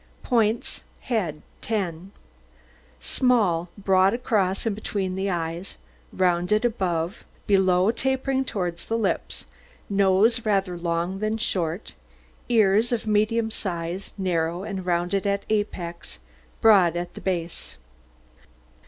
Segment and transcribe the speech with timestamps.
[0.23, 2.11] POINTS HEAD 10
[2.99, 5.75] Small, broad across and between the eyes,
[6.11, 9.45] rounded above, below tapering towards the lips,
[9.91, 11.93] nose rather long than short,
[12.49, 16.17] ears of medium size, narrow and rounded at apex,
[16.61, 17.77] broad at the base.